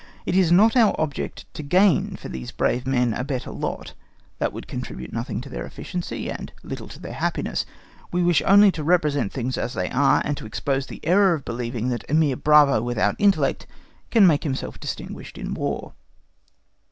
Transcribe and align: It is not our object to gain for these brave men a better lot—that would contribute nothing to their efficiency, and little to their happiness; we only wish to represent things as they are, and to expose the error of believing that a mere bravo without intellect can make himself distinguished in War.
It 0.25 0.35
is 0.35 0.51
not 0.51 0.75
our 0.75 0.99
object 0.99 1.45
to 1.53 1.61
gain 1.61 2.15
for 2.15 2.27
these 2.27 2.49
brave 2.49 2.87
men 2.87 3.13
a 3.13 3.23
better 3.23 3.51
lot—that 3.51 4.51
would 4.51 4.67
contribute 4.67 5.13
nothing 5.13 5.41
to 5.41 5.47
their 5.49 5.63
efficiency, 5.63 6.27
and 6.31 6.51
little 6.63 6.87
to 6.87 6.99
their 6.99 7.13
happiness; 7.13 7.67
we 8.11 8.21
only 8.43 8.67
wish 8.69 8.73
to 8.73 8.83
represent 8.83 9.31
things 9.31 9.59
as 9.59 9.75
they 9.75 9.91
are, 9.91 10.19
and 10.25 10.37
to 10.37 10.47
expose 10.47 10.87
the 10.87 11.05
error 11.05 11.35
of 11.35 11.45
believing 11.45 11.89
that 11.89 12.03
a 12.09 12.15
mere 12.15 12.35
bravo 12.35 12.81
without 12.81 13.15
intellect 13.19 13.67
can 14.09 14.25
make 14.25 14.43
himself 14.43 14.79
distinguished 14.79 15.37
in 15.37 15.53
War. 15.53 15.93